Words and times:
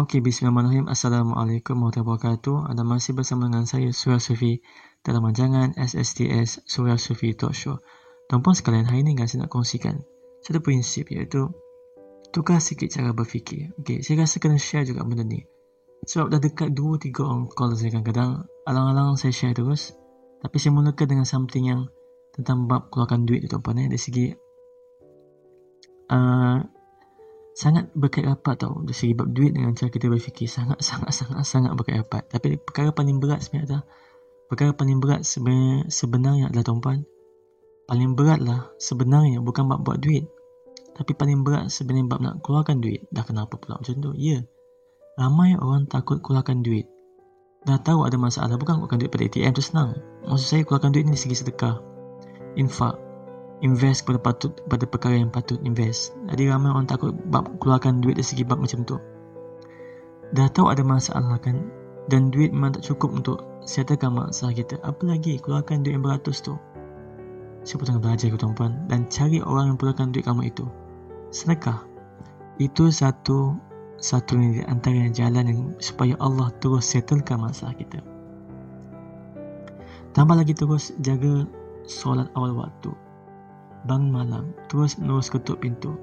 Okey, 0.00 0.24
bismillahirrahmanirrahim. 0.24 0.88
Assalamualaikum 0.88 1.76
warahmatullahi 1.76 2.08
wabarakatuh. 2.08 2.72
Anda 2.72 2.88
masih 2.88 3.12
bersama 3.12 3.52
dengan 3.52 3.68
saya, 3.68 3.92
Surya 3.92 4.16
Sufi, 4.16 4.64
dalam 5.04 5.28
rancangan 5.28 5.76
SSTS 5.76 6.64
Surya 6.64 6.96
Sufi 6.96 7.36
Talk 7.36 7.52
Show. 7.52 7.76
Tuan-puan 8.24 8.56
sekalian, 8.56 8.88
hari 8.88 9.04
ini 9.04 9.12
saya 9.28 9.44
nak 9.44 9.52
kongsikan 9.52 10.00
satu 10.40 10.64
prinsip 10.64 11.12
iaitu 11.12 11.52
tukar 12.32 12.64
sikit 12.64 12.88
cara 12.88 13.12
berfikir. 13.12 13.76
Okey, 13.76 14.00
saya 14.00 14.24
rasa 14.24 14.40
kena 14.40 14.56
share 14.56 14.88
juga 14.88 15.04
benda 15.04 15.20
ni. 15.20 15.44
Sebab 16.08 16.32
dah 16.32 16.40
dekat 16.40 16.72
2-3 16.72 17.20
orang 17.20 17.52
call 17.52 17.76
saya 17.76 17.92
kadang-kadang, 17.92 18.48
alang-alang 18.64 19.20
saya 19.20 19.36
share 19.36 19.52
terus. 19.52 19.92
Tapi 20.40 20.56
saya 20.56 20.72
mulakan 20.72 21.12
dengan 21.12 21.28
something 21.28 21.68
yang 21.68 21.92
tentang 22.32 22.64
bab 22.64 22.88
keluarkan 22.88 23.28
duit 23.28 23.44
tu 23.44 23.52
tuan-puan 23.52 23.84
eh. 23.84 23.92
Dari 23.92 24.00
segi 24.00 24.32
uh, 26.08 26.79
sangat 27.54 27.90
berkait 27.92 28.26
rapat 28.26 28.56
tau. 28.60 28.80
Dari 28.82 28.96
segi 28.96 29.12
bab 29.12 29.30
duit 29.30 29.52
dengan 29.52 29.74
cara 29.74 29.90
kita 29.90 30.06
berfikir 30.06 30.46
sangat 30.46 30.78
sangat 30.80 31.10
sangat 31.12 31.44
sangat 31.44 31.72
berkait 31.74 32.00
rapat 32.00 32.26
tapi 32.30 32.56
perkara 32.56 32.94
paling 32.94 33.18
berat 33.18 33.42
sebenarnya 33.42 33.66
adalah 33.66 33.84
perkara 34.50 34.70
paling 34.74 34.98
berat 34.98 35.22
sebenarnya, 35.22 35.78
sebenarnya 35.86 36.44
adalah 36.50 36.64
tuan 36.66 37.00
paling 37.90 38.10
berat 38.14 38.40
lah 38.42 38.60
sebenarnya 38.78 39.38
bukan 39.42 39.64
bab 39.66 39.80
buat 39.82 39.98
duit. 39.98 40.26
Tapi 40.94 41.16
paling 41.16 41.42
berat 41.42 41.72
sebenarnya 41.72 42.06
bab 42.06 42.20
nak 42.22 42.34
keluarkan 42.44 42.78
duit. 42.78 43.06
Dah 43.10 43.24
kenapa 43.24 43.56
pula 43.56 43.80
macam 43.80 43.94
tu? 43.98 44.12
Ya. 44.14 44.44
Ramai 45.16 45.56
orang 45.58 45.88
takut 45.88 46.20
keluarkan 46.22 46.62
duit. 46.62 46.86
Dah 47.66 47.80
tahu 47.80 48.04
ada 48.08 48.16
masalah 48.16 48.56
bukan 48.56 48.80
keluarkan 48.80 48.98
duit 49.00 49.10
pada 49.12 49.24
ATM 49.26 49.52
tu 49.52 49.64
senang. 49.64 49.96
Maksud 50.28 50.46
saya 50.46 50.62
keluarkan 50.64 50.92
duit 50.92 51.04
ni 51.08 51.16
dari 51.16 51.20
segi 51.20 51.36
sedekah 51.40 51.90
infak 52.58 53.09
invest 53.60 54.04
kepada 54.04 54.20
patut 54.20 54.52
pada 54.66 54.84
perkara 54.88 55.20
yang 55.20 55.28
patut 55.28 55.60
invest. 55.64 56.16
Jadi 56.32 56.48
ramai 56.48 56.72
orang 56.72 56.88
takut 56.88 57.12
bab 57.28 57.48
keluarkan 57.60 58.00
duit 58.00 58.16
dari 58.16 58.26
segi 58.26 58.44
bab 58.44 58.60
macam 58.60 58.84
tu. 58.84 58.96
Dah 60.32 60.48
tahu 60.48 60.72
ada 60.72 60.80
masalah 60.80 61.36
kan 61.40 61.68
dan 62.08 62.32
duit 62.32 62.50
memang 62.50 62.76
tak 62.76 62.88
cukup 62.88 63.12
untuk 63.12 63.38
settlekan 63.68 64.16
masalah 64.16 64.56
kita. 64.56 64.80
Apa 64.80 65.04
lagi 65.04 65.36
keluarkan 65.36 65.84
duit 65.84 65.96
yang 65.96 66.04
beratus 66.04 66.40
tu. 66.40 66.56
Siapa 67.60 67.84
tengah 67.84 68.00
belajar 68.00 68.32
ke 68.32 68.36
tuan-puan 68.40 68.88
dan 68.88 69.04
cari 69.12 69.44
orang 69.44 69.76
yang 69.76 69.76
keluarkan 69.76 70.08
duit 70.16 70.24
kamu 70.24 70.48
itu. 70.48 70.64
Sedekah. 71.28 71.84
Itu 72.56 72.88
satu 72.88 73.56
satu 74.00 74.32
di 74.40 74.64
antara 74.64 75.12
jalan 75.12 75.44
yang 75.44 75.60
supaya 75.76 76.16
Allah 76.24 76.48
terus 76.64 76.88
settlekan 76.88 77.36
masalah 77.36 77.76
kita. 77.76 78.00
Tambah 80.16 80.40
lagi 80.40 80.56
terus 80.56 80.96
jaga 81.04 81.44
solat 81.84 82.32
awal 82.32 82.56
waktu 82.56 83.09
bangun 83.86 84.10
malam, 84.12 84.44
terus 84.68 84.96
menerus 85.00 85.32
ketuk 85.32 85.62
pintu. 85.62 85.96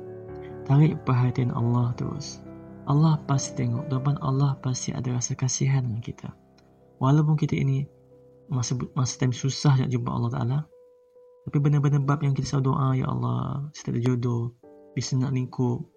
Tarik 0.66 1.02
perhatian 1.08 1.54
Allah 1.54 1.94
terus. 1.96 2.42
Allah 2.88 3.20
pasti 3.28 3.60
tengok, 3.60 3.92
depan 3.92 4.16
Allah 4.24 4.56
pasti 4.64 4.96
ada 4.96 5.12
rasa 5.12 5.36
kasihan 5.36 5.84
dengan 5.84 6.00
kita. 6.00 6.32
Walaupun 7.04 7.36
kita 7.36 7.54
ini 7.56 7.84
masa 8.48 8.80
masa 8.96 9.20
time 9.20 9.36
susah 9.36 9.76
nak 9.76 9.92
jumpa 9.92 10.08
Allah 10.08 10.32
Ta'ala, 10.32 10.60
tapi 11.48 11.58
benar-benar 11.64 12.04
bab 12.04 12.24
yang 12.24 12.36
kita 12.36 12.56
selalu 12.56 12.66
doa, 12.72 12.88
Ya 12.96 13.08
Allah, 13.08 13.72
saya 13.76 13.92
tak 13.92 13.94
ada 13.96 14.02
jodoh, 14.04 14.44
bisa 14.96 15.16
nak 15.20 15.32
lingkup, 15.36 15.88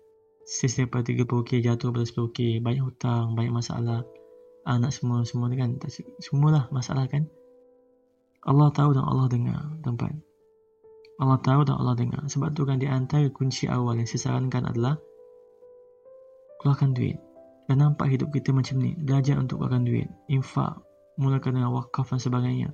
saya 0.47 0.87
dapat 0.87 1.15
30k 1.15 1.63
jatuh 1.63 1.91
pada 1.95 2.07
10k, 2.07 2.39
banyak 2.63 2.83
hutang, 2.87 3.35
banyak 3.39 3.55
masalah, 3.55 4.03
anak 4.67 4.91
semua, 4.95 5.23
semua 5.27 5.51
kan, 5.55 5.79
semualah 6.23 6.71
masalah 6.71 7.07
kan. 7.07 7.27
Allah 8.47 8.71
tahu 8.71 8.95
dan 8.95 9.05
Allah 9.05 9.27
dengar, 9.27 9.63
tempat. 9.83 10.15
Allah 11.21 11.39
tahu 11.45 11.69
dan 11.69 11.77
Allah 11.77 11.95
dengar. 11.95 12.25
Sebab 12.25 12.57
tu 12.57 12.65
kan 12.65 12.81
di 12.81 12.89
antara 12.89 13.29
kunci 13.29 13.69
awal 13.69 14.01
yang 14.01 14.09
saya 14.09 14.33
sarankan 14.33 14.65
adalah 14.65 14.97
keluarkan 16.65 16.97
duit. 16.97 17.21
Dan 17.69 17.85
nampak 17.85 18.09
hidup 18.09 18.33
kita 18.33 18.57
macam 18.57 18.81
ni. 18.81 18.97
Belajar 18.97 19.37
untuk 19.37 19.61
keluarkan 19.61 19.85
duit. 19.85 20.09
Infak. 20.33 20.81
Mulakan 21.21 21.61
dengan 21.61 21.77
wakaf 21.77 22.09
dan 22.09 22.21
sebagainya. 22.25 22.73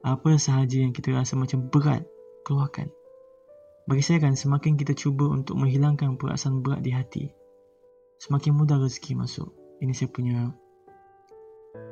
Apa 0.00 0.40
sahaja 0.40 0.80
yang 0.80 0.96
kita 0.96 1.12
rasa 1.12 1.36
macam 1.36 1.68
berat, 1.68 2.08
keluarkan. 2.48 2.88
Bagi 3.86 4.02
saya 4.02 4.18
kan, 4.18 4.34
semakin 4.34 4.74
kita 4.74 4.98
cuba 4.98 5.30
untuk 5.30 5.54
menghilangkan 5.60 6.18
perasaan 6.18 6.58
berat 6.58 6.82
di 6.82 6.90
hati, 6.90 7.24
semakin 8.18 8.58
mudah 8.58 8.82
rezeki 8.82 9.14
masuk. 9.14 9.54
Ini 9.78 9.94
saya 9.94 10.10
punya 10.10 10.38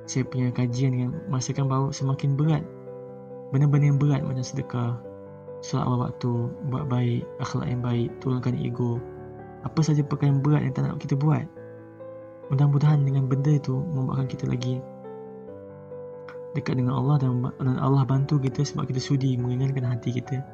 saya 0.04 0.24
punya 0.26 0.50
kajian 0.50 0.94
yang 0.96 1.12
merasakan 1.30 1.68
bahawa 1.68 1.88
semakin 1.92 2.34
berat 2.34 2.64
benda-benda 3.52 3.94
yang 3.94 4.00
berat 4.00 4.22
macam 4.26 4.42
sedekah, 4.42 4.98
awal 5.72 6.10
waktu, 6.10 6.52
buat 6.68 6.84
baik, 6.92 7.24
akhlak 7.40 7.68
yang 7.72 7.80
baik, 7.80 8.08
turunkan 8.20 8.52
ego. 8.60 9.00
Apa 9.64 9.80
saja 9.80 10.04
perkara 10.04 10.36
yang 10.36 10.44
berat 10.44 10.60
yang 10.60 10.74
tak 10.76 10.84
nak 10.84 11.00
kita 11.00 11.16
buat. 11.16 11.48
Mudah-mudahan 12.52 13.00
dengan 13.00 13.24
benda 13.24 13.56
itu 13.56 13.72
membuatkan 13.72 14.28
kita 14.28 14.44
lagi 14.44 14.84
dekat 16.54 16.78
dengan 16.78 16.94
Allah 16.94 17.18
dan 17.18 17.76
Allah 17.82 18.06
bantu 18.06 18.38
kita 18.38 18.62
sebab 18.62 18.86
kita 18.86 19.02
sudi 19.02 19.34
meringankan 19.34 19.82
hati 19.84 20.14
kita. 20.14 20.44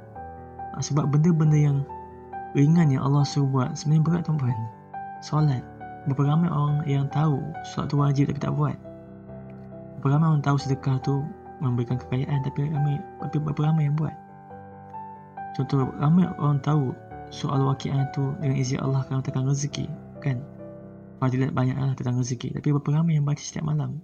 Ah, 0.72 0.82
sebab 0.82 1.12
benda-benda 1.12 1.58
yang 1.58 1.78
ringan 2.56 2.94
yang 2.94 3.04
Allah 3.04 3.26
suruh 3.26 3.50
buat 3.50 3.76
sebenarnya 3.76 4.04
berat 4.06 4.22
tuan-puan. 4.26 4.56
Solat. 5.20 5.62
Berapa 6.08 6.22
ramai 6.24 6.48
orang 6.48 6.80
yang 6.88 7.04
tahu 7.12 7.36
solat 7.74 7.92
tu 7.92 8.00
wajib 8.00 8.24
tapi 8.32 8.40
tak 8.40 8.56
buat. 8.56 8.78
Berapa 10.00 10.16
ramai 10.16 10.26
orang 10.32 10.44
tahu 10.46 10.56
sedekah 10.56 10.96
tu 11.04 11.20
memberikan 11.60 12.00
kekayaan 12.00 12.40
tapi 12.40 12.72
ramai, 12.72 12.96
tapi 13.20 13.36
berapa 13.36 13.60
ramai 13.68 13.90
yang 13.90 13.96
buat. 14.00 14.14
Contoh 15.60 15.92
ramai 16.00 16.24
orang 16.40 16.56
tahu 16.64 16.96
soal 17.28 17.60
wakiah 17.68 18.08
tu 18.16 18.32
dengan 18.40 18.56
izin 18.56 18.80
Allah 18.80 19.04
akan 19.04 19.20
datangkan 19.20 19.52
rezeki 19.52 19.84
kan? 20.24 20.40
Fadilat 21.20 21.52
banyak 21.52 21.76
lah 21.76 21.92
tentang 21.92 22.16
rezeki. 22.16 22.56
Tapi 22.56 22.72
berapa 22.72 22.96
ramai 22.96 23.20
yang 23.20 23.28
baca 23.28 23.44
setiap 23.44 23.68
malam? 23.68 24.00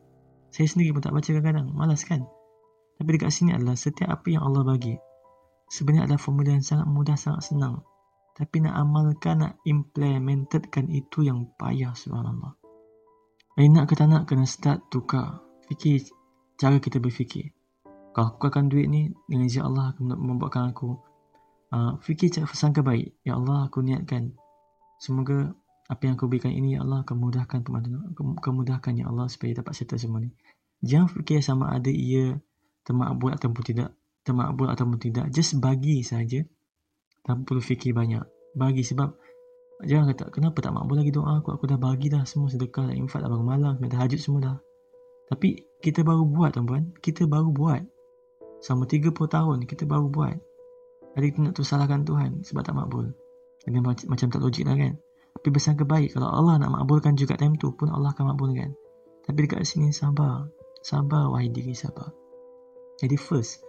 Saya 0.52 0.68
sendiri 0.68 0.92
pun 0.92 1.00
tak 1.00 1.16
baca 1.16 1.24
kadang-kadang. 1.24 1.72
Malas 1.72 2.04
kan? 2.04 2.28
Tapi 3.00 3.08
dekat 3.08 3.32
sini 3.32 3.56
adalah 3.56 3.72
setiap 3.72 4.12
apa 4.12 4.28
yang 4.28 4.44
Allah 4.44 4.68
bagi 4.68 5.00
sebenarnya 5.72 6.12
adalah 6.12 6.20
formula 6.20 6.52
yang 6.52 6.60
sangat 6.60 6.92
mudah 6.92 7.16
sangat 7.16 7.40
senang. 7.48 7.80
Tapi 8.36 8.60
nak 8.60 8.76
amalkan 8.76 9.40
nak 9.40 9.56
implementedkan 9.64 10.92
itu 10.92 11.24
yang 11.24 11.48
payah 11.56 11.96
subhanallah. 11.96 12.52
Jadi 13.56 13.68
nak 13.72 13.88
ke 13.88 13.96
tak 13.96 14.12
nak 14.12 14.28
kena 14.28 14.44
start 14.44 14.92
tukar. 14.92 15.40
Fikir 15.72 16.04
cara 16.60 16.76
kita 16.76 17.00
berfikir. 17.00 17.56
Kalau 18.12 18.36
aku 18.36 18.44
akan 18.44 18.68
duit 18.68 18.92
ni 18.92 19.08
dengan 19.24 19.48
izin 19.48 19.64
Allah 19.64 19.96
akan 19.96 20.20
membuatkan 20.20 20.76
aku 20.76 21.15
uh, 21.72 21.98
fikir 22.02 22.30
cakap 22.30 22.52
sangka 22.54 22.82
baik. 22.84 23.16
Ya 23.26 23.38
Allah, 23.38 23.66
aku 23.70 23.82
niatkan. 23.82 24.34
Semoga 25.02 25.54
apa 25.86 26.02
yang 26.06 26.18
aku 26.18 26.26
berikan 26.26 26.50
ini, 26.50 26.76
Ya 26.78 26.82
Allah, 26.82 27.06
akan 27.06 27.16
mudahkan 27.16 27.60
kemudahkan, 28.42 28.92
Ya 28.98 29.06
Allah, 29.06 29.26
supaya 29.30 29.54
dapat 29.56 29.72
settle 29.74 30.00
semua 30.00 30.22
ni. 30.22 30.30
Jangan 30.82 31.08
fikir 31.08 31.40
sama 31.40 31.72
ada 31.72 31.88
ia 31.88 32.36
termakbul 32.84 33.32
ataupun 33.32 33.62
tidak. 33.64 33.90
Termakbul 34.26 34.68
ataupun 34.68 34.98
tidak. 34.98 35.30
Just 35.30 35.58
bagi 35.62 36.02
saja. 36.02 36.42
Tak 37.22 37.42
perlu 37.46 37.62
fikir 37.62 37.94
banyak. 37.94 38.22
Bagi 38.54 38.82
sebab 38.86 39.14
Jangan 39.84 40.08
kata, 40.08 40.24
kenapa 40.32 40.64
tak 40.64 40.72
makbul 40.72 40.96
lagi 40.96 41.12
doa 41.12 41.44
aku? 41.44 41.52
Aku 41.52 41.68
dah 41.68 41.76
bagi 41.76 42.08
dah 42.08 42.24
semua 42.24 42.48
sedekah, 42.48 42.88
dah 42.88 42.96
infak, 42.96 43.20
dah 43.20 43.28
bangun 43.28 43.44
malam, 43.44 43.76
dah 43.76 44.00
hajut 44.00 44.16
semua 44.16 44.40
dah. 44.40 44.56
Tapi 45.28 45.60
kita 45.84 46.00
baru 46.00 46.24
buat 46.24 46.56
tuan-puan. 46.56 46.96
Kita 47.04 47.28
baru 47.28 47.52
buat. 47.52 47.84
Selama 48.64 48.88
30 48.88 49.12
tahun 49.12 49.56
kita 49.68 49.84
baru 49.84 50.08
buat. 50.08 50.38
Jadi 51.16 51.32
kita 51.32 51.38
nak 51.48 51.52
tu 51.56 51.64
salahkan 51.64 52.04
Tuhan 52.04 52.44
sebab 52.44 52.60
tak 52.60 52.76
makbul. 52.76 53.08
Ini 53.64 53.80
macam 53.80 54.26
tak 54.28 54.36
logik 54.36 54.68
lah 54.68 54.76
kan. 54.76 55.00
Tapi 55.40 55.48
bersangka 55.48 55.88
baik 55.88 56.12
kalau 56.12 56.28
Allah 56.28 56.60
nak 56.60 56.76
makbulkan 56.76 57.16
juga 57.16 57.40
time 57.40 57.56
tu 57.56 57.72
pun 57.72 57.88
Allah 57.88 58.12
akan 58.12 58.36
makbulkan. 58.36 58.76
Tapi 59.24 59.38
dekat 59.48 59.64
sini 59.64 59.96
sabar. 59.96 60.52
Sabar 60.84 61.32
wahai 61.32 61.48
diri 61.48 61.72
sabar. 61.72 62.12
Jadi 63.00 63.16
first, 63.16 63.64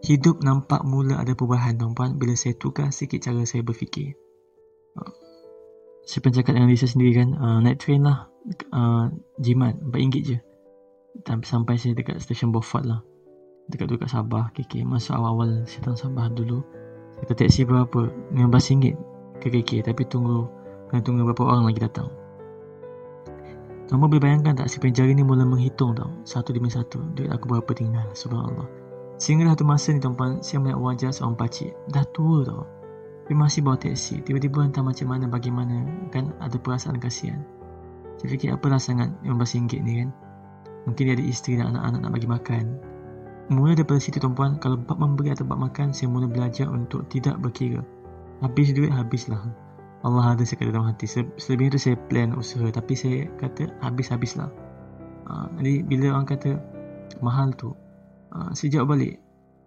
hidup 0.00 0.40
nampak 0.40 0.80
mula 0.82 1.20
ada 1.20 1.36
perubahan 1.36 1.76
tuan-puan 1.76 2.16
bila 2.16 2.32
saya 2.32 2.56
tukar 2.56 2.88
sikit 2.88 3.20
cara 3.20 3.44
saya 3.44 3.60
berfikir. 3.60 4.16
Uh, 4.96 5.12
saya 6.08 6.24
pun 6.24 6.32
cakap 6.32 6.56
dengan 6.56 6.72
diri 6.72 6.80
saya 6.80 6.92
sendiri 6.96 7.12
kan, 7.14 7.28
uh, 7.36 7.58
naik 7.62 7.78
train 7.84 8.00
lah, 8.00 8.32
uh, 8.72 9.12
jimat, 9.36 9.76
RM4 9.76 10.16
je. 10.24 10.38
Sampai 11.44 11.76
saya 11.76 11.92
dekat 11.92 12.16
stesen 12.24 12.48
Beaufort 12.48 12.88
lah 12.88 13.04
dekat-dekat 13.68 14.08
Sabah 14.08 14.50
KK 14.56 14.82
masa 14.88 15.14
awal-awal 15.20 15.68
saya 15.68 15.84
datang 15.84 16.00
Sabah 16.00 16.26
dulu 16.32 16.64
kita 17.24 17.32
taksi 17.34 17.66
berapa? 17.66 18.10
RM15 18.34 18.68
ke 19.38 19.46
KK 19.50 19.70
tapi 19.90 20.02
tunggu 20.06 20.50
kena 20.90 21.00
tunggu 21.02 21.22
berapa 21.28 21.44
orang 21.46 21.70
lagi 21.70 21.80
datang. 21.82 22.08
Kamu 23.88 24.04
boleh 24.04 24.20
bayangkan 24.20 24.52
tak 24.52 24.68
si 24.68 24.76
penjara 24.84 25.08
ni 25.08 25.24
mula 25.24 25.48
menghitung 25.48 25.96
tau? 25.96 26.12
Satu 26.28 26.52
demi 26.52 26.68
satu. 26.68 27.00
Duit 27.16 27.32
aku 27.32 27.48
berapa 27.48 27.72
tinggal? 27.72 28.04
Subhanallah. 28.12 28.68
Sehingga 29.16 29.48
satu 29.56 29.64
masa 29.64 29.96
ni 29.96 29.98
tuan-puan 29.98 30.44
Saya 30.44 30.60
melihat 30.60 30.78
wajah 30.78 31.10
seorang 31.10 31.40
pakcik. 31.40 31.72
Dah 31.88 32.04
tua 32.12 32.44
tau. 32.44 32.68
Tapi 33.24 33.32
masih 33.32 33.64
bawa 33.64 33.80
taksi. 33.80 34.20
Tiba-tiba 34.20 34.60
entah 34.68 34.84
macam 34.84 35.08
mana 35.08 35.24
bagaimana 35.24 35.88
Kan 36.12 36.36
ada 36.36 36.56
perasaan 36.60 37.00
kasihan. 37.00 37.40
Saya 38.20 38.28
fikir 38.28 38.52
apalah 38.52 38.76
sangat 38.76 39.08
RM15 39.24 39.80
ni 39.80 39.92
kan? 40.04 40.10
Mungkin 40.84 41.02
dia 41.08 41.14
ada 41.16 41.24
isteri 41.24 41.56
dan 41.56 41.72
anak-anak 41.72 42.00
nak 42.04 42.12
bagi 42.12 42.28
makan 42.28 42.64
Mula 43.48 43.72
daripada 43.72 43.96
situ 43.96 44.20
tuan-puan, 44.20 44.60
kalau 44.60 44.76
bab 44.76 45.00
memberi 45.00 45.32
atau 45.32 45.48
bab 45.48 45.56
makan, 45.56 45.96
saya 45.96 46.12
mula 46.12 46.28
belajar 46.28 46.68
untuk 46.68 47.08
tidak 47.08 47.40
berkira. 47.40 47.80
Habis 48.44 48.76
duit, 48.76 48.92
habislah. 48.92 49.40
Allah 50.06 50.38
ada 50.38 50.42
saya 50.46 50.62
kata 50.62 50.70
dalam 50.70 50.86
hati 50.86 51.10
selebihnya 51.10 51.74
tu 51.74 51.80
saya 51.82 51.96
plan 51.98 52.30
usaha 52.38 52.66
tapi 52.70 52.94
saya 52.94 53.26
kata 53.34 53.82
habis-habislah 53.82 54.46
uh, 55.26 55.46
jadi 55.58 55.82
bila 55.82 56.14
orang 56.14 56.28
kata 56.30 56.50
mahal 57.18 57.50
tu 57.58 57.74
uh, 58.30 58.50
saya 58.54 58.78
jawab 58.78 58.94
balik 58.94 59.18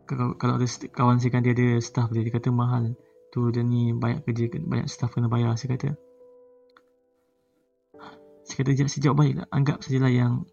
kalau, 0.08 0.36
kalau 0.40 0.56
ada 0.56 0.68
kawan 0.92 1.20
saya 1.20 1.36
kan 1.36 1.44
dia 1.44 1.52
ada 1.52 1.84
staff 1.84 2.12
dia, 2.16 2.24
dia 2.24 2.32
kata 2.32 2.48
mahal 2.52 2.96
tu 3.36 3.52
dia 3.52 3.64
ni 3.64 3.92
banyak 3.92 4.24
kerja 4.24 4.48
banyak 4.56 4.88
staff 4.88 5.12
kena 5.12 5.28
bayar 5.28 5.60
saya 5.60 5.76
kata 5.76 6.00
saya 8.48 8.56
kata 8.56 8.88
saya 8.88 9.02
jawab 9.04 9.28
balik 9.28 9.36
lah. 9.44 9.48
anggap 9.52 9.84
sajalah 9.84 10.12
yang 10.16 10.48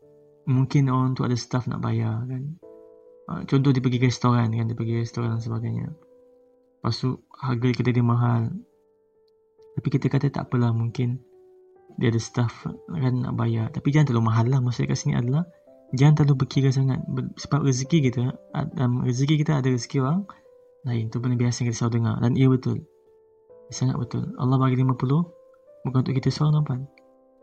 mungkin 0.50 0.90
orang 0.90 1.14
tu 1.14 1.22
ada 1.22 1.38
staff 1.38 1.70
nak 1.70 1.78
bayar 1.78 2.26
kan 2.26 2.58
uh, 3.28 3.42
contoh 3.44 3.70
dia 3.70 3.82
pergi 3.84 4.00
restoran 4.00 4.48
kan 4.50 4.64
dia 4.66 4.76
pergi 4.76 5.04
restoran 5.04 5.36
dan 5.36 5.42
sebagainya. 5.44 5.86
Lepas 6.78 6.94
tu 6.98 7.20
harga 7.36 7.68
kita 7.70 7.90
dia 7.92 8.04
mahal. 8.04 8.50
Tapi 9.78 9.88
kita 9.94 10.10
kata 10.10 10.26
tak 10.32 10.50
apalah 10.50 10.74
mungkin 10.74 11.22
dia 11.98 12.10
ada 12.10 12.20
staff 12.20 12.66
kan 12.88 13.14
nak 13.14 13.34
bayar. 13.36 13.70
Tapi 13.70 13.88
jangan 13.92 14.10
terlalu 14.10 14.24
mahal 14.32 14.46
lah 14.50 14.60
maksud 14.64 14.88
kat 14.88 14.98
sini 14.98 15.14
adalah 15.18 15.46
jangan 15.94 16.24
terlalu 16.24 16.46
berkira 16.46 16.72
sangat. 16.72 16.98
Sebab 17.38 17.62
rezeki 17.62 17.98
kita 18.10 18.34
um, 18.82 19.04
rezeki 19.06 19.44
kita 19.44 19.60
ada 19.62 19.68
rezeki 19.70 20.02
orang 20.02 20.26
lain. 20.86 21.12
Tu 21.12 21.16
benda 21.20 21.36
biasa 21.36 21.66
kita 21.66 21.76
selalu 21.76 21.92
dengar. 22.02 22.16
Dan 22.22 22.32
ia 22.34 22.48
betul. 22.48 22.82
Sangat 23.68 24.00
betul. 24.00 24.32
Allah 24.40 24.56
bagi 24.56 24.80
50 24.80 24.96
bukan 25.86 25.98
untuk 26.02 26.14
kita 26.16 26.28
seorang 26.32 26.64
tuan 26.66 26.82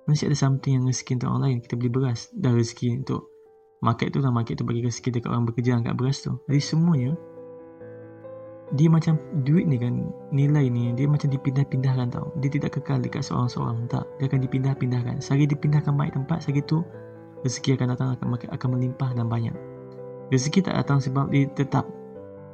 mesti 0.05 0.29
ada 0.29 0.37
something 0.37 0.77
yang 0.77 0.85
rezeki 0.85 1.17
untuk 1.17 1.29
orang 1.33 1.43
lain. 1.49 1.57
Kita 1.65 1.73
beli 1.77 1.89
beras 1.91 2.29
dan 2.33 2.51
rezeki 2.55 3.05
untuk 3.05 3.34
market 3.83 4.13
tu 4.13 4.19
lah 4.23 4.31
market 4.31 4.59
tu 4.59 4.63
bagi 4.63 4.85
rezeki 4.85 5.19
dekat 5.19 5.29
orang 5.31 5.45
bekerja 5.47 5.75
angkat 5.75 5.93
beras 5.97 6.23
tu. 6.23 6.37
Jadi 6.47 6.61
semuanya 6.61 7.11
dia 8.73 8.89
macam 8.89 9.21
duit 9.45 9.69
ni 9.69 9.77
kan 9.77 10.09
nilai 10.33 10.65
ni 10.73 10.89
dia 10.97 11.05
macam 11.05 11.29
dipindah-pindahkan 11.29 12.07
tau. 12.09 12.33
Dia 12.41 12.49
tidak 12.49 12.79
kekal 12.79 13.03
dekat 13.03 13.21
seorang-seorang 13.21 13.85
tak. 13.85 14.07
Dia 14.17 14.25
akan 14.31 14.39
dipindah-pindahkan. 14.47 15.21
Sehari 15.21 15.45
dipindahkan 15.45 15.93
baik 15.93 16.17
tempat 16.17 16.41
sehari 16.41 16.65
tu 16.65 16.81
rezeki 17.45 17.77
akan 17.77 17.87
datang 17.93 18.09
akan 18.17 18.27
akan 18.49 18.69
melimpah 18.73 19.09
dan 19.13 19.29
banyak. 19.29 19.53
Rezeki 20.33 20.65
tak 20.65 20.81
datang 20.81 20.97
sebab 20.97 21.29
dia 21.29 21.45
tetap 21.53 21.85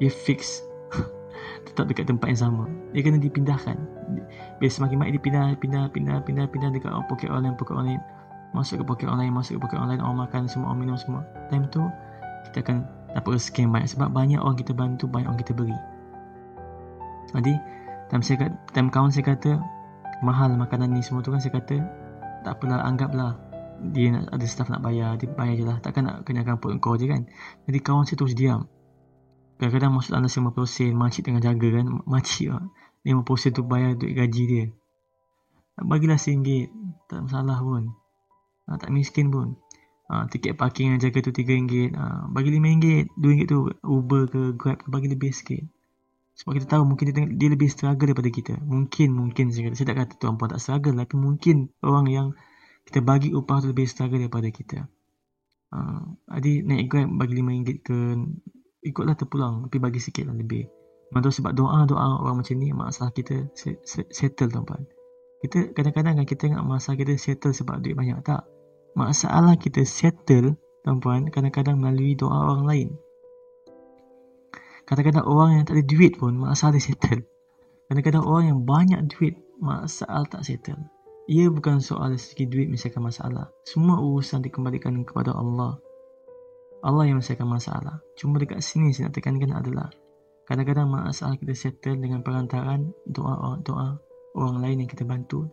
dia 0.04 0.12
fix 0.12 0.66
tetap 1.72 1.88
dekat 1.88 2.12
tempat 2.12 2.28
yang 2.28 2.42
sama. 2.52 2.64
Dia 2.92 3.08
kena 3.08 3.22
dipindahkan. 3.22 3.78
Bila 4.60 4.68
semakin 4.68 4.98
baik 5.00 5.14
dipindah 5.22 5.56
pindah 5.64 5.88
pindah 5.96 6.20
pindah 6.28 6.46
pindah 6.52 6.70
dekat 6.76 6.92
poket 7.08 7.32
orang 7.32 7.50
lain 7.50 7.56
poket 7.56 7.74
orang 7.80 7.88
lain 7.96 8.04
masuk 8.52 8.84
ke 8.84 8.84
poket 8.84 9.08
lain 9.08 9.32
masuk 9.32 9.58
ke 9.58 9.60
poket 9.68 9.80
lain. 9.80 10.04
Orang 10.04 10.28
makan 10.28 10.48
semua 10.48 10.72
orang 10.72 10.80
minum 10.84 10.98
semua. 11.00 11.24
Time 11.48 11.68
tu 11.72 11.84
kita 12.50 12.64
akan 12.68 12.78
dapat 13.16 13.32
rezeki 13.40 13.68
yang 13.68 13.72
banyak 13.72 13.90
sebab 13.92 14.08
banyak 14.12 14.40
orang 14.40 14.58
kita 14.60 14.72
bantu 14.76 15.06
banyak 15.08 15.28
orang 15.28 15.42
kita 15.42 15.54
beri. 15.56 15.78
Jadi 17.32 17.54
time 18.12 18.24
saya 18.24 18.52
time 18.76 18.90
kawan 18.92 19.12
saya 19.12 19.26
kata 19.32 19.52
mahal 20.24 20.52
makanan 20.60 20.92
ni 20.92 21.02
semua. 21.04 21.24
Tu 21.24 21.32
kan 21.32 21.40
saya 21.40 21.56
kata 21.56 21.76
tak 22.44 22.60
apalah 22.60 22.84
anggaplah. 22.84 23.40
Dia 23.82 24.14
nak, 24.14 24.30
ada 24.30 24.46
staff 24.46 24.70
nak 24.70 24.86
bayar 24.86 25.18
dia 25.18 25.26
bayar 25.32 25.54
je 25.58 25.66
lah. 25.66 25.78
Takkan 25.82 26.06
nak 26.06 26.16
kenyakan 26.28 26.62
perut 26.62 26.78
kau 26.78 26.94
je 27.00 27.10
kan? 27.10 27.26
Jadi 27.66 27.80
kawan 27.82 28.06
saya 28.06 28.20
terus 28.20 28.38
diam. 28.38 28.70
Kadang-kadang 29.58 29.94
masuk 29.94 30.12
dalam 30.18 30.30
50 30.30 30.58
sen 30.70 30.94
makcik 30.98 31.26
tengah 31.26 31.42
jaga 31.42 31.68
kan? 31.82 31.86
Makcik 32.06 32.50
lah 32.50 32.66
50 33.02 33.42
sen 33.42 33.52
tu 33.54 33.64
bayar 33.66 33.98
duit 33.98 34.14
gaji 34.14 34.44
dia. 34.46 34.66
Bagilah 35.82 36.20
RM1 36.20 36.70
tak 37.10 37.26
masalah 37.26 37.58
pun 37.58 38.01
ha, 38.68 38.78
tak 38.82 38.90
miskin 38.94 39.32
pun 39.32 39.58
ha, 40.12 40.28
tiket 40.28 40.58
parking 40.60 40.96
yang 40.96 41.00
jaga 41.00 41.24
tu 41.24 41.32
RM3 41.32 41.96
ha, 41.96 42.28
bagi 42.30 42.54
RM5 42.54 43.16
RM2 43.18 43.40
tu 43.48 43.60
Uber 43.86 44.28
ke 44.28 44.42
Grab 44.58 44.78
ke 44.82 44.88
bagi 44.90 45.08
lebih 45.10 45.32
sikit 45.32 45.64
sebab 46.42 46.58
kita 46.58 46.68
tahu 46.78 46.84
mungkin 46.90 47.06
dia, 47.14 47.26
dia 47.28 47.50
lebih 47.54 47.70
struggle 47.70 48.08
daripada 48.10 48.32
kita. 48.34 48.58
Mungkin, 48.66 49.14
mungkin 49.14 49.54
saya 49.54 49.70
kata. 49.70 49.76
Saya 49.78 49.88
tak 49.94 49.98
kata 50.02 50.14
tuan 50.18 50.42
puan 50.42 50.50
tak 50.50 50.58
struggle. 50.58 50.98
Tapi 50.98 51.16
mungkin 51.20 51.70
orang 51.86 52.06
yang 52.10 52.28
kita 52.90 53.06
bagi 53.06 53.30
upah 53.30 53.62
tu 53.62 53.70
lebih 53.70 53.86
struggle 53.86 54.18
daripada 54.18 54.50
kita. 54.50 54.90
Uh, 55.72 56.18
adik 56.34 56.66
naik 56.68 56.90
grab 56.90 57.14
bagi 57.14 57.38
RM5 57.38 57.62
ke 57.86 57.98
ikutlah 58.90 59.14
terpulang. 59.14 59.70
Tapi 59.70 59.78
bagi 59.78 60.02
sikit 60.02 60.32
lah 60.32 60.36
lebih. 60.36 60.66
Maksudnya 61.14 61.38
sebab 61.44 61.52
doa-doa 61.54 62.24
orang 62.24 62.42
macam 62.42 62.56
ni 62.58 62.72
masalah 62.72 63.14
kita 63.14 63.52
settle 64.10 64.50
tuan 64.50 64.64
puan. 64.66 64.82
Kita 65.42 65.74
kadang-kadang 65.74 66.22
kan 66.22 66.26
kita 66.30 66.54
ingat 66.54 66.62
masalah 66.62 66.98
kita 67.02 67.18
settle 67.18 67.50
sebab 67.50 67.82
duit 67.82 67.98
banyak. 67.98 68.22
Tak. 68.22 68.46
Masalah 68.94 69.58
kita 69.58 69.82
settle 69.82 70.54
tuan 70.86 70.98
puan 71.02 71.26
kadang-kadang 71.34 71.82
melalui 71.82 72.14
doa 72.14 72.46
orang 72.46 72.64
lain. 72.70 72.90
Kadang-kadang 74.86 75.26
orang 75.26 75.50
yang 75.58 75.64
tak 75.66 75.82
ada 75.82 75.86
duit 75.86 76.14
pun 76.18 76.38
masalah 76.38 76.78
dia 76.78 76.86
settle. 76.94 77.26
Kadang-kadang 77.90 78.24
orang 78.24 78.46
yang 78.54 78.60
banyak 78.62 79.02
duit 79.10 79.36
masalah 79.58 80.30
tak 80.30 80.46
settle. 80.46 80.78
Ia 81.26 81.50
bukan 81.50 81.82
soal 81.82 82.18
sedikit 82.22 82.54
duit 82.54 82.70
menyelesaikan 82.70 83.02
masalah. 83.02 83.50
Semua 83.66 83.98
urusan 83.98 84.46
dikembalikan 84.46 84.94
kepada 85.06 85.34
Allah. 85.34 85.82
Allah 86.86 87.04
yang 87.10 87.18
menyelesaikan 87.18 87.50
masalah. 87.50 88.02
Cuma 88.18 88.38
dekat 88.38 88.62
sini 88.62 88.94
saya 88.94 89.10
nak 89.10 89.18
tekankan 89.18 89.54
adalah 89.58 89.90
kadang-kadang 90.46 90.90
masalah 90.92 91.40
kita 91.40 91.54
settle 91.56 91.98
dengan 91.98 92.26
perantaraan 92.26 92.92
doa 93.08 93.56
doa 93.64 94.11
orang 94.36 94.64
lain 94.64 94.86
yang 94.86 94.90
kita 94.90 95.04
bantu 95.04 95.48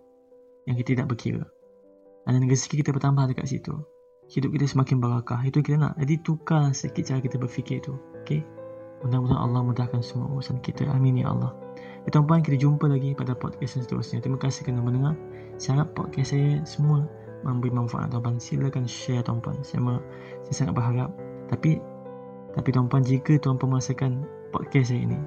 yang 0.68 0.76
kita 0.76 1.00
tidak 1.00 1.08
berkira. 1.08 1.44
Dan 2.28 2.44
rezeki 2.44 2.84
kita 2.84 2.92
bertambah 2.92 3.32
dekat 3.32 3.48
situ. 3.48 3.72
Hidup 4.28 4.52
kita 4.52 4.68
semakin 4.68 5.00
barakah. 5.00 5.40
Itu 5.48 5.64
kita 5.64 5.80
nak. 5.80 5.96
Jadi 5.96 6.20
tukar 6.20 6.76
sikit 6.76 7.08
cara 7.08 7.24
kita 7.24 7.40
berfikir 7.40 7.80
tu. 7.80 7.96
Okay? 8.20 8.44
Mudah-mudahan 9.00 9.40
Allah 9.40 9.64
mudahkan 9.64 10.04
semua 10.04 10.28
urusan 10.36 10.60
kita. 10.60 10.84
Amin 10.92 11.16
ya 11.16 11.32
Allah. 11.32 11.56
Ya, 12.04 12.12
tuan-puan, 12.12 12.44
kita 12.44 12.60
jumpa 12.60 12.84
lagi 12.84 13.16
pada 13.16 13.32
podcast 13.32 13.80
yang 13.80 13.84
seterusnya. 13.88 14.20
Terima 14.20 14.36
kasih 14.36 14.68
kerana 14.68 14.84
mendengar. 14.84 15.16
Saya 15.56 15.80
harap 15.80 15.96
podcast 15.96 16.36
saya 16.36 16.60
semua 16.68 17.08
memberi 17.48 17.72
manfaat 17.72 18.12
tuan-puan. 18.12 18.36
Silakan 18.36 18.84
share 18.84 19.24
tuan-puan. 19.24 19.56
Saya, 19.64 19.96
saya 20.44 20.52
sangat 20.52 20.74
berharap. 20.76 21.10
Tapi, 21.48 21.80
tapi 22.52 22.68
tuan-puan, 22.68 23.00
jika 23.08 23.40
tuan-puan 23.40 23.80
merasakan 23.80 24.28
podcast 24.52 24.92
saya 24.92 25.00
ini 25.08 25.18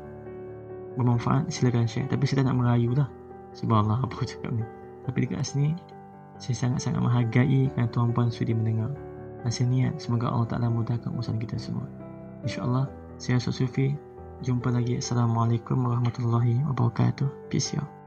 bermanfaat, 1.01 1.49
silakan 1.49 1.89
share. 1.89 2.05
Tapi 2.05 2.23
saya 2.29 2.45
tak 2.45 2.53
nak 2.53 2.61
merayu 2.61 2.93
lah. 2.93 3.09
Sebab 3.55 3.85
Allah 3.85 3.99
apa 3.99 4.15
cakap 4.23 4.51
ni. 4.55 4.63
Tapi 5.07 5.17
dekat 5.27 5.43
sini, 5.43 5.75
saya 6.41 6.55
sangat-sangat 6.57 7.01
menghargai 7.01 7.69
kerana 7.73 7.89
tuan-puan 7.91 8.33
sudi 8.33 8.55
mendengar. 8.55 8.91
Dan 9.41 9.49
saya 9.49 9.67
niat 9.69 9.93
semoga 9.97 10.29
Allah 10.29 10.47
Ta'ala 10.49 10.67
mudahkan 10.69 11.09
urusan 11.13 11.41
kita 11.41 11.57
semua. 11.57 11.85
InsyaAllah, 12.45 12.89
saya 13.17 13.37
Ustaz 13.37 13.61
Sufi. 13.61 13.93
Jumpa 14.41 14.73
lagi. 14.73 14.97
Assalamualaikum 14.97 15.85
warahmatullahi 15.85 16.65
wabarakatuh. 16.65 17.29
Peace 17.53 17.77
out. 17.77 18.00